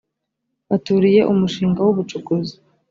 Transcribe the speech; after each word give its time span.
baturiye 0.69 1.21
umushinga 1.31 1.79
w 1.85 1.87
ubucukuzi 1.93 2.55